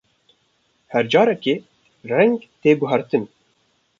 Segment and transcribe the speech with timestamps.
[0.93, 1.55] Her carekê,
[2.11, 3.23] reng tê guhertin.